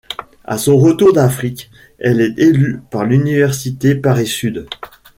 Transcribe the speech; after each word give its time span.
A 0.45 0.57
son 0.57 0.77
retour 0.79 1.13
d'Afrique 1.13 1.69
elle 1.99 2.21
est 2.21 2.39
élue 2.39 2.81
par 2.89 3.05
l'université 3.05 3.93
Paris-Sud. 3.93 4.67